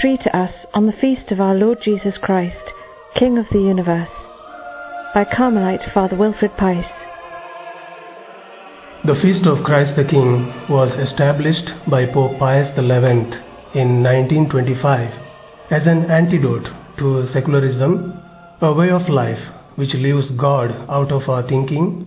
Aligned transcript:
three 0.00 0.16
to 0.16 0.36
us 0.36 0.52
on 0.74 0.86
the 0.86 0.92
feast 0.92 1.30
of 1.30 1.40
our 1.40 1.54
Lord 1.54 1.78
Jesus 1.82 2.14
Christ, 2.20 2.72
King 3.18 3.36
of 3.38 3.46
the 3.52 3.60
universe, 3.60 4.08
by 5.14 5.24
Carmelite 5.24 5.92
Father 5.92 6.16
Wilfred 6.16 6.56
Pais. 6.56 6.86
The 9.04 9.18
feast 9.20 9.46
of 9.46 9.64
Christ 9.64 9.96
the 9.96 10.04
King 10.04 10.46
was 10.70 10.90
established 10.98 11.68
by 11.90 12.06
Pope 12.06 12.38
Pius 12.38 12.74
XI 12.74 12.80
in 13.78 14.02
1925 14.02 15.10
as 15.70 15.86
an 15.86 16.10
antidote 16.10 16.68
to 16.98 17.28
secularism, 17.32 18.18
a 18.60 18.72
way 18.72 18.90
of 18.90 19.08
life 19.08 19.40
which 19.76 19.94
leaves 19.94 20.30
God 20.38 20.70
out 20.88 21.12
of 21.12 21.28
our 21.28 21.46
thinking, 21.46 22.06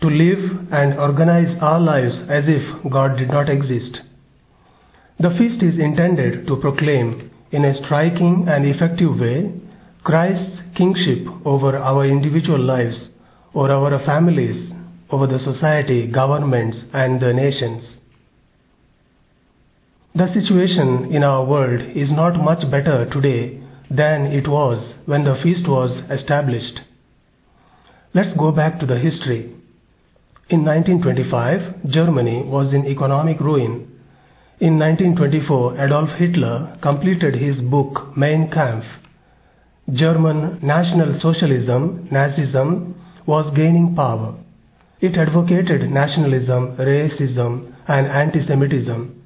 to 0.00 0.08
live 0.08 0.68
and 0.72 0.98
organize 0.98 1.56
our 1.60 1.80
lives 1.80 2.14
as 2.30 2.44
if 2.46 2.90
God 2.90 3.16
did 3.16 3.28
not 3.28 3.48
exist. 3.48 3.98
The 5.18 5.30
feast 5.30 5.62
is 5.62 5.78
intended 5.78 6.46
to 6.46 6.56
proclaim, 6.56 7.30
in 7.50 7.64
a 7.64 7.74
striking 7.84 8.46
and 8.48 8.66
effective 8.66 9.18
way, 9.18 9.50
Christ's 10.04 10.58
kingship 10.76 11.26
over 11.46 11.74
our 11.78 12.04
individual 12.04 12.60
lives, 12.60 12.96
over 13.54 13.72
our 13.72 14.04
families, 14.04 14.70
over 15.10 15.26
the 15.26 15.38
society, 15.38 16.06
governments, 16.06 16.76
and 16.92 17.18
the 17.18 17.32
nations. 17.32 17.82
The 20.14 20.32
situation 20.34 21.14
in 21.14 21.22
our 21.22 21.44
world 21.46 21.96
is 21.96 22.10
not 22.10 22.42
much 22.42 22.70
better 22.70 23.08
today 23.10 23.62
than 23.90 24.26
it 24.26 24.46
was 24.46 24.94
when 25.06 25.24
the 25.24 25.38
feast 25.42 25.66
was 25.66 25.90
established. 26.10 26.80
Let's 28.14 28.36
go 28.36 28.52
back 28.52 28.80
to 28.80 28.86
the 28.86 28.98
history. 28.98 29.54
In 30.50 30.64
1925, 30.64 31.90
Germany 31.90 32.42
was 32.44 32.74
in 32.74 32.86
economic 32.86 33.40
ruin 33.40 33.95
in 34.58 34.78
1924, 34.78 35.84
Adolf 35.84 36.10
Hitler 36.18 36.78
completed 36.82 37.34
his 37.34 37.56
book 37.60 38.16
Mein 38.16 38.50
Kampf. 38.50 38.86
German 39.92 40.58
National 40.62 41.20
Socialism, 41.20 42.08
Nazism, 42.10 42.94
was 43.26 43.54
gaining 43.54 43.94
power. 43.94 44.34
It 45.00 45.18
advocated 45.18 45.90
nationalism, 45.90 46.76
racism, 46.78 47.74
and 47.86 48.06
anti 48.06 48.46
Semitism. 48.46 49.22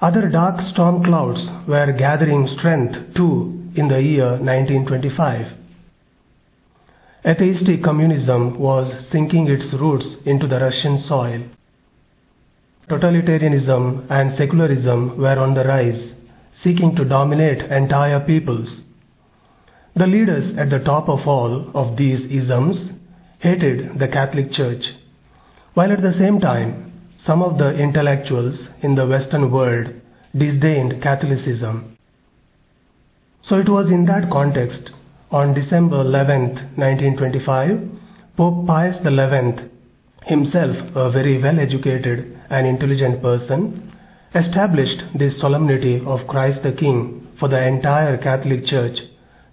Other 0.00 0.30
dark 0.30 0.60
storm 0.72 1.04
clouds 1.04 1.40
were 1.68 1.92
gathering 1.92 2.48
strength 2.58 3.14
too 3.14 3.70
in 3.76 3.88
the 3.88 4.00
year 4.00 4.30
1925. 4.38 5.58
Atheistic 7.26 7.84
communism 7.84 8.58
was 8.58 8.92
sinking 9.12 9.46
its 9.48 9.72
roots 9.78 10.06
into 10.24 10.46
the 10.48 10.58
Russian 10.58 11.04
soil. 11.06 11.42
Totalitarianism 12.88 14.10
and 14.10 14.36
secularism 14.36 15.16
were 15.16 15.38
on 15.38 15.54
the 15.54 15.64
rise, 15.64 16.12
seeking 16.62 16.94
to 16.96 17.04
dominate 17.04 17.70
entire 17.70 18.20
peoples. 18.20 18.68
The 19.96 20.06
leaders 20.06 20.58
at 20.58 20.68
the 20.68 20.80
top 20.80 21.08
of 21.08 21.26
all 21.26 21.70
of 21.74 21.96
these 21.96 22.20
isms 22.30 22.90
hated 23.38 23.98
the 23.98 24.08
Catholic 24.08 24.52
Church, 24.52 24.82
while 25.72 25.92
at 25.92 26.02
the 26.02 26.14
same 26.18 26.40
time 26.40 26.92
some 27.26 27.42
of 27.42 27.56
the 27.56 27.70
intellectuals 27.70 28.54
in 28.82 28.94
the 28.96 29.06
Western 29.06 29.50
world 29.50 29.86
disdained 30.36 31.02
Catholicism. 31.02 31.96
So 33.48 33.56
it 33.56 33.68
was 33.68 33.86
in 33.86 34.04
that 34.06 34.30
context, 34.30 34.90
on 35.30 35.54
December 35.54 36.02
11, 36.02 36.76
1925, 36.76 38.36
Pope 38.36 38.66
Pius 38.66 38.96
XI, 39.02 39.73
himself 40.26 40.76
a 40.94 41.10
very 41.10 41.40
well 41.42 41.58
educated 41.58 42.38
and 42.50 42.66
intelligent 42.66 43.22
person, 43.22 43.92
established 44.34 45.02
this 45.18 45.38
solemnity 45.40 46.02
of 46.06 46.26
Christ 46.26 46.60
the 46.62 46.72
King 46.72 47.28
for 47.38 47.48
the 47.48 47.62
entire 47.62 48.16
Catholic 48.16 48.66
Church 48.66 48.98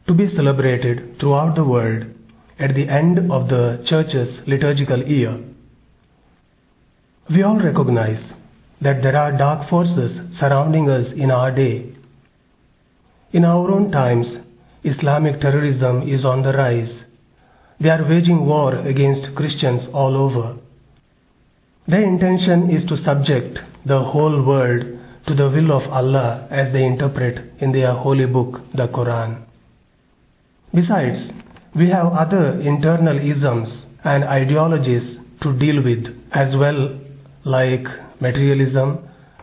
to 0.07 0.13
be 0.13 0.33
celebrated 0.35 1.19
throughout 1.19 1.55
the 1.55 1.63
world 1.63 2.05
at 2.59 2.73
the 2.73 2.87
end 2.87 3.31
of 3.31 3.47
the 3.49 3.85
Church's 3.87 4.39
liturgical 4.47 5.05
year. 5.07 5.39
We 7.29 7.43
all 7.43 7.59
recognize 7.59 8.21
that 8.81 9.01
there 9.03 9.15
are 9.15 9.37
dark 9.37 9.69
forces 9.69 10.19
surrounding 10.39 10.89
us 10.89 11.13
in 11.15 11.31
our 11.31 11.51
day. 11.51 11.95
In 13.31 13.45
our 13.45 13.71
own 13.71 13.91
times, 13.91 14.25
Islamic 14.83 15.39
terrorism 15.39 16.09
is 16.09 16.25
on 16.25 16.41
the 16.41 16.51
rise. 16.53 16.91
They 17.79 17.89
are 17.89 18.07
waging 18.09 18.45
war 18.45 18.75
against 18.75 19.35
Christians 19.35 19.83
all 19.93 20.17
over. 20.17 20.57
Their 21.87 22.03
intention 22.03 22.69
is 22.69 22.87
to 22.89 23.03
subject 23.03 23.57
the 23.85 24.03
whole 24.03 24.45
world 24.45 24.85
to 25.27 25.35
the 25.35 25.49
will 25.49 25.71
of 25.71 25.91
Allah 25.91 26.47
as 26.51 26.71
they 26.73 26.83
interpret 26.83 27.53
in 27.59 27.71
their 27.71 27.93
holy 27.93 28.27
book, 28.27 28.61
the 28.75 28.87
Quran. 28.87 29.43
Besides, 30.73 31.31
we 31.75 31.89
have 31.89 32.13
other 32.13 32.61
internal 32.61 33.17
isms 33.17 33.69
and 34.03 34.23
ideologies 34.23 35.17
to 35.41 35.57
deal 35.57 35.83
with 35.83 36.05
as 36.31 36.55
well, 36.55 36.99
like 37.45 37.85
materialism, 38.19 38.99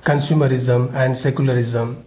consumerism, 0.07 0.95
and 0.95 1.19
secularism. 1.23 2.05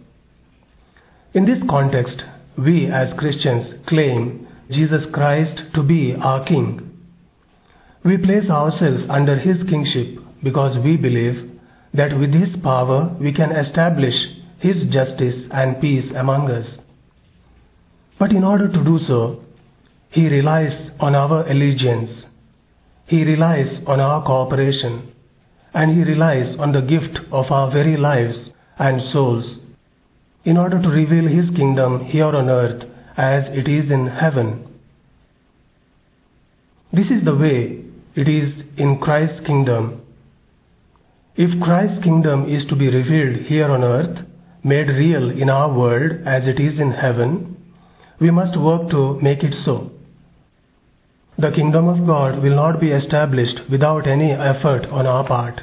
In 1.34 1.44
this 1.44 1.62
context, 1.68 2.22
we 2.56 2.86
as 2.86 3.08
Christians 3.18 3.74
claim 3.86 4.48
Jesus 4.70 5.02
Christ 5.12 5.60
to 5.74 5.82
be 5.82 6.14
our 6.18 6.44
King. 6.44 6.88
We 8.04 8.16
place 8.16 8.48
ourselves 8.50 9.02
under 9.08 9.38
His 9.38 9.58
kingship 9.68 10.21
because 10.42 10.76
we 10.84 10.96
believe 10.96 11.50
that 11.94 12.18
with 12.18 12.32
His 12.32 12.54
power 12.62 13.14
we 13.20 13.32
can 13.32 13.52
establish 13.52 14.14
His 14.58 14.76
justice 14.90 15.46
and 15.50 15.80
peace 15.80 16.10
among 16.16 16.50
us. 16.50 16.66
But 18.18 18.30
in 18.30 18.44
order 18.44 18.68
to 18.68 18.84
do 18.84 18.98
so, 19.06 19.42
He 20.10 20.28
relies 20.28 20.90
on 21.00 21.14
our 21.14 21.48
allegiance, 21.48 22.10
He 23.06 23.24
relies 23.24 23.82
on 23.86 24.00
our 24.00 24.24
cooperation, 24.24 25.12
and 25.74 25.96
He 25.96 26.02
relies 26.04 26.56
on 26.58 26.72
the 26.72 26.82
gift 26.82 27.18
of 27.30 27.50
our 27.50 27.70
very 27.70 27.96
lives 27.96 28.50
and 28.78 29.12
souls 29.12 29.58
in 30.44 30.56
order 30.56 30.80
to 30.80 30.88
reveal 30.88 31.28
His 31.28 31.54
kingdom 31.56 32.04
here 32.06 32.24
on 32.24 32.48
earth 32.48 32.84
as 33.16 33.44
it 33.48 33.68
is 33.68 33.90
in 33.90 34.06
heaven. 34.06 34.66
This 36.92 37.06
is 37.06 37.24
the 37.24 37.34
way 37.34 37.84
it 38.14 38.28
is 38.28 38.62
in 38.76 38.98
Christ's 38.98 39.46
kingdom 39.46 40.01
if 41.34 41.62
Christ's 41.62 42.04
kingdom 42.04 42.48
is 42.48 42.66
to 42.68 42.76
be 42.76 42.88
revealed 42.88 43.46
here 43.46 43.70
on 43.70 43.82
earth, 43.82 44.18
made 44.62 44.88
real 44.88 45.30
in 45.30 45.48
our 45.48 45.72
world 45.72 46.26
as 46.26 46.46
it 46.46 46.60
is 46.60 46.78
in 46.78 46.92
heaven, 46.92 47.56
we 48.20 48.30
must 48.30 48.58
work 48.58 48.90
to 48.90 49.18
make 49.20 49.42
it 49.42 49.54
so. 49.64 49.90
The 51.38 51.50
kingdom 51.50 51.88
of 51.88 52.06
God 52.06 52.42
will 52.42 52.54
not 52.54 52.80
be 52.80 52.90
established 52.90 53.60
without 53.70 54.06
any 54.06 54.30
effort 54.30 54.84
on 54.86 55.06
our 55.06 55.26
part. 55.26 55.62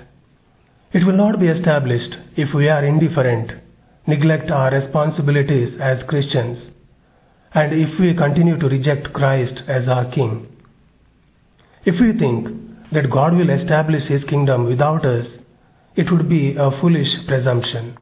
It 0.92 1.06
will 1.06 1.16
not 1.16 1.40
be 1.40 1.48
established 1.48 2.16
if 2.36 2.54
we 2.56 2.68
are 2.68 2.84
indifferent, 2.84 3.52
neglect 4.08 4.50
our 4.50 4.72
responsibilities 4.72 5.78
as 5.80 6.00
Christians, 6.08 6.72
and 7.54 7.72
if 7.74 8.00
we 8.00 8.16
continue 8.16 8.58
to 8.58 8.68
reject 8.68 9.14
Christ 9.14 9.62
as 9.68 9.88
our 9.88 10.12
King. 10.12 10.48
If 11.86 12.02
we 12.02 12.18
think 12.18 12.48
that 12.92 13.12
God 13.12 13.36
will 13.36 13.52
establish 13.52 14.08
His 14.10 14.24
kingdom 14.24 14.66
without 14.66 15.06
us, 15.06 15.28
it 16.00 16.10
would 16.10 16.30
be 16.30 16.56
a 16.56 16.72
foolish 16.80 17.10
presumption. 17.28 17.98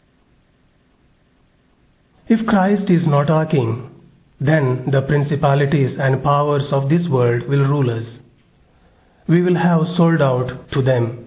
If 2.28 2.46
Christ 2.46 2.91
is 2.91 3.08
not 3.08 3.31
our 3.31 3.47
King, 3.47 3.90
then 4.40 4.90
the 4.91 5.02
principalities 5.02 5.97
and 6.00 6.22
powers 6.22 6.68
of 6.72 6.90
this 6.90 7.07
world 7.09 7.47
will 7.50 7.66
rule 7.66 7.90
us. 7.90 8.06
We 9.28 9.41
will 9.41 9.57
have 9.57 9.96
sold 9.96 10.22
out 10.22 10.69
to 10.74 10.84
them, 10.84 11.25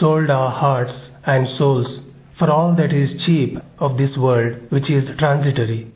sold 0.00 0.30
our 0.30 0.50
hearts 0.50 0.94
and 1.26 1.46
souls 1.58 2.00
for 2.38 2.50
all 2.50 2.74
that 2.76 2.94
is 2.94 3.22
cheap 3.26 3.58
of 3.78 3.98
this 3.98 4.16
world, 4.16 4.62
which 4.70 4.90
is 4.90 5.14
transitory. 5.18 5.92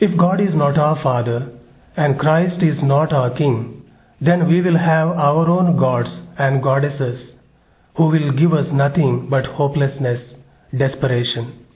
If 0.00 0.18
God 0.18 0.38
is 0.38 0.54
not 0.54 0.76
our 0.76 1.02
Father, 1.02 1.48
and 1.96 2.18
Christ 2.18 2.62
is 2.62 2.82
not 2.82 3.14
our 3.14 3.34
King, 3.34 3.84
then 4.20 4.48
we 4.48 4.60
will 4.60 4.78
have 4.78 5.08
our 5.08 5.48
own 5.48 5.78
gods 5.78 6.10
and 6.38 6.62
goddesses 6.62 7.39
who 8.00 8.06
will 8.06 8.32
give 8.32 8.54
us 8.54 8.66
nothing 8.72 9.26
but 9.28 9.44
hopelessness, 9.44 10.20
desperation. 10.74 11.66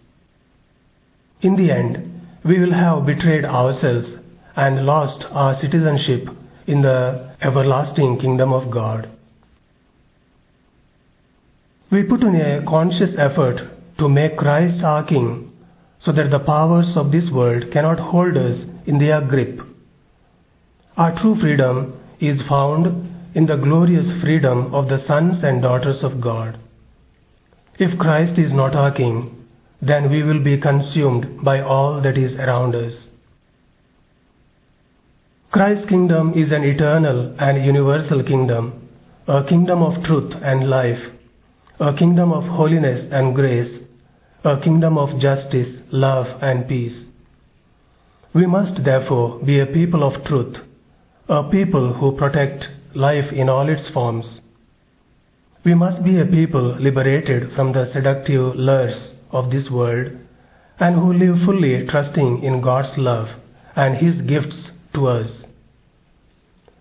In 1.42 1.54
the 1.54 1.70
end, 1.70 1.98
we 2.46 2.58
will 2.58 2.72
have 2.72 3.04
betrayed 3.04 3.44
ourselves 3.44 4.06
and 4.56 4.86
lost 4.86 5.22
our 5.30 5.60
citizenship 5.60 6.26
in 6.66 6.80
the 6.80 7.30
everlasting 7.42 8.18
kingdom 8.20 8.54
of 8.54 8.70
God. 8.70 9.10
We 11.92 12.04
put 12.04 12.22
in 12.22 12.34
a 12.36 12.64
conscious 12.66 13.10
effort 13.18 13.58
to 13.98 14.08
make 14.08 14.38
Christ 14.38 14.82
our 14.82 15.04
King 15.04 15.52
so 16.06 16.10
that 16.12 16.30
the 16.30 16.38
powers 16.38 16.96
of 16.96 17.12
this 17.12 17.28
world 17.30 17.64
cannot 17.70 17.98
hold 17.98 18.38
us 18.38 18.62
in 18.86 18.98
their 18.98 19.20
grip. 19.20 19.60
Our 20.96 21.20
true 21.20 21.38
freedom 21.38 22.00
is 22.18 22.40
found 22.48 23.13
in 23.34 23.46
the 23.46 23.56
glorious 23.56 24.06
freedom 24.22 24.72
of 24.74 24.88
the 24.88 25.02
sons 25.06 25.42
and 25.42 25.60
daughters 25.60 26.02
of 26.02 26.20
God. 26.20 26.58
If 27.78 27.98
Christ 27.98 28.38
is 28.38 28.52
not 28.52 28.76
our 28.76 28.92
King, 28.92 29.46
then 29.82 30.10
we 30.10 30.22
will 30.22 30.42
be 30.42 30.60
consumed 30.60 31.44
by 31.44 31.60
all 31.60 32.00
that 32.02 32.16
is 32.16 32.32
around 32.34 32.74
us. 32.74 32.92
Christ's 35.50 35.88
kingdom 35.88 36.32
is 36.36 36.52
an 36.52 36.64
eternal 36.64 37.34
and 37.38 37.64
universal 37.64 38.22
kingdom, 38.22 38.88
a 39.26 39.44
kingdom 39.44 39.82
of 39.82 40.02
truth 40.04 40.32
and 40.42 40.68
life, 40.68 40.98
a 41.80 41.94
kingdom 41.94 42.32
of 42.32 42.44
holiness 42.44 43.08
and 43.12 43.34
grace, 43.34 43.82
a 44.44 44.60
kingdom 44.60 44.96
of 44.96 45.20
justice, 45.20 45.68
love, 45.90 46.26
and 46.42 46.68
peace. 46.68 47.06
We 48.34 48.46
must 48.46 48.84
therefore 48.84 49.40
be 49.44 49.60
a 49.60 49.66
people 49.66 50.02
of 50.02 50.24
truth, 50.24 50.56
a 51.28 51.48
people 51.50 51.94
who 51.94 52.16
protect 52.16 52.64
life 52.94 53.32
in 53.32 53.48
all 53.48 53.68
its 53.68 53.88
forms. 53.92 54.24
We 55.64 55.74
must 55.74 56.04
be 56.04 56.20
a 56.20 56.26
people 56.26 56.76
liberated 56.80 57.52
from 57.54 57.72
the 57.72 57.90
seductive 57.92 58.54
lures 58.54 59.12
of 59.30 59.50
this 59.50 59.70
world 59.70 60.12
and 60.78 60.96
who 60.96 61.12
live 61.12 61.44
fully 61.44 61.86
trusting 61.88 62.42
in 62.42 62.60
God's 62.60 62.96
love 62.98 63.28
and 63.76 63.96
His 63.96 64.20
gifts 64.26 64.70
to 64.94 65.08
us. 65.08 65.28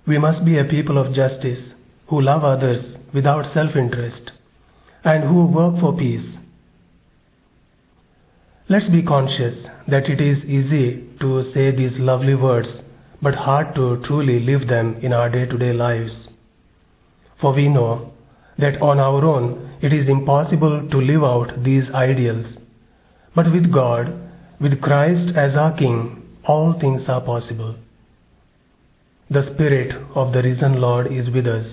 We 0.06 0.18
must 0.18 0.44
be 0.44 0.60
a 0.60 0.66
people 0.66 0.98
of 0.98 1.14
justice 1.14 1.72
who 2.08 2.22
love 2.22 2.44
others 2.44 2.98
without 3.14 3.54
self 3.54 3.76
interest 3.76 4.32
and 5.04 5.24
who 5.24 5.46
work 5.46 5.80
for 5.80 5.96
peace. 5.98 6.38
Let's 8.70 8.88
be 8.88 9.04
conscious 9.04 9.66
that 9.88 10.10
it 10.10 10.22
is 10.22 10.44
easy 10.46 11.08
to 11.20 11.52
say 11.54 11.72
these 11.72 11.98
lovely 12.00 12.36
words 12.36 12.68
but 13.24 13.36
hard 13.36 13.74
to 13.76 13.86
truly 14.06 14.40
live 14.42 14.68
them 14.68 14.96
in 15.02 15.14
our 15.14 15.30
day 15.30 15.46
to 15.46 15.58
day 15.58 15.72
lives. 15.72 16.16
For 17.40 17.54
we 17.54 17.68
know 17.70 18.12
that 18.58 18.82
on 18.82 19.00
our 19.00 19.24
own 19.26 19.78
it 19.82 19.94
is 19.94 20.10
impossible 20.10 20.90
to 20.92 20.98
live 20.98 21.24
out 21.24 21.64
these 21.64 21.90
ideals. 21.94 22.58
But 23.36 23.52
with 23.52 23.72
God, 23.72 24.12
with 24.60 24.82
Christ 24.82 25.38
as 25.38 25.56
our 25.56 25.76
King, 25.78 26.22
all 26.46 26.78
things 26.80 27.04
are 27.08 27.22
possible. 27.22 27.76
The 29.30 29.50
Spirit 29.54 29.96
of 30.16 30.34
the 30.34 30.44
risen 30.44 30.80
Lord 30.82 31.12
is 31.12 31.30
with 31.30 31.48
us. 31.48 31.66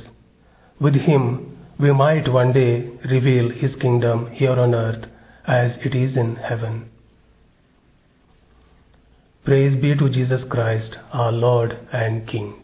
With 0.81 0.94
Him, 0.94 1.58
we 1.79 1.93
might 1.93 2.32
one 2.32 2.53
day 2.53 2.91
reveal 3.11 3.50
His 3.50 3.75
kingdom 3.81 4.31
here 4.32 4.58
on 4.58 4.75
earth 4.75 5.05
as 5.46 5.73
it 5.85 5.94
is 5.94 6.17
in 6.17 6.37
heaven. 6.37 6.91
Praise 9.42 9.81
be 9.81 9.96
to 9.96 10.10
Jesus 10.10 10.42
Christ, 10.50 10.96
our 11.14 11.32
Lord 11.32 11.72
and 11.92 12.28
King. 12.28 12.62